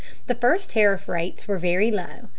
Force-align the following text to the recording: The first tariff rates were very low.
The 0.25 0.33
first 0.33 0.71
tariff 0.71 1.07
rates 1.07 1.47
were 1.47 1.59
very 1.59 1.91
low. 1.91 2.29